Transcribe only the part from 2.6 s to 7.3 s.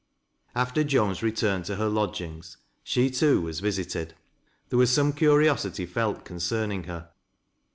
she, too, was visited. There was some curiosity felt concerning her.